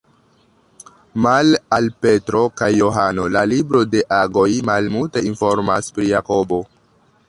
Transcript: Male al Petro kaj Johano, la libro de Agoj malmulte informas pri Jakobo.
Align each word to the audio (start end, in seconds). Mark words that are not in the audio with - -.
Male 1.25 1.59
al 1.77 1.89
Petro 2.07 2.41
kaj 2.63 2.71
Johano, 2.79 3.29
la 3.37 3.45
libro 3.53 3.85
de 3.93 4.05
Agoj 4.23 4.49
malmulte 4.73 5.29
informas 5.33 5.97
pri 5.99 6.15
Jakobo. 6.15 6.65